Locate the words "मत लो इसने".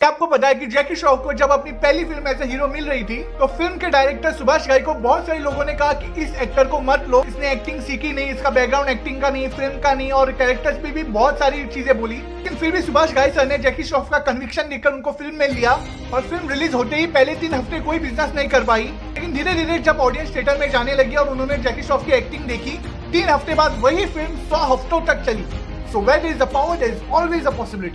6.80-7.50